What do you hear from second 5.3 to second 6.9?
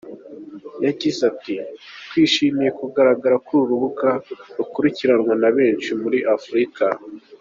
na benshi muri Afurika.